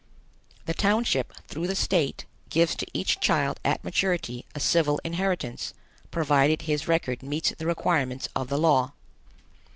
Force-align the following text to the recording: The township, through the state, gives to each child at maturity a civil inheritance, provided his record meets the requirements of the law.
The 0.65 0.73
township, 0.73 1.31
through 1.47 1.67
the 1.67 1.75
state, 1.75 2.25
gives 2.49 2.73
to 2.73 2.87
each 2.91 3.19
child 3.19 3.59
at 3.63 3.83
maturity 3.83 4.45
a 4.55 4.59
civil 4.59 4.99
inheritance, 5.03 5.75
provided 6.09 6.63
his 6.63 6.87
record 6.87 7.21
meets 7.21 7.53
the 7.55 7.67
requirements 7.67 8.27
of 8.35 8.47
the 8.47 8.57
law. 8.57 8.93